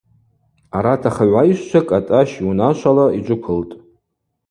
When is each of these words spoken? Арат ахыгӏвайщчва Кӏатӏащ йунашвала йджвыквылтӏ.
Арат 0.77 1.03
ахыгӏвайщчва 1.09 1.81
Кӏатӏащ 1.89 2.29
йунашвала 2.43 3.05
йджвыквылтӏ. 3.17 3.73